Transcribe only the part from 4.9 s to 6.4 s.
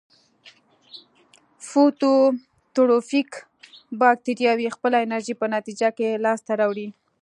انرژي په نتیجه کې لاس